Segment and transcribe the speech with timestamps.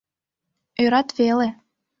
[0.83, 1.49] Ӧрат веле.